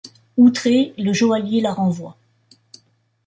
[0.35, 2.17] Outré, le joaillier la renvoie.